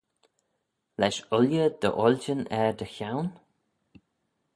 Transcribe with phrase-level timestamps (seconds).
[1.01, 3.33] Lesh ooilley dty 'oiljyn er dty chione?